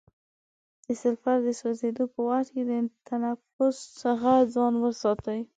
[0.85, 2.71] د سلفر د سوځیدو په وخت کې د
[3.07, 5.39] تنفس څخه ځان وساتئ.